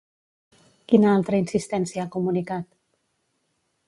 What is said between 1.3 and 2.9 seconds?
insistència ha comunicat?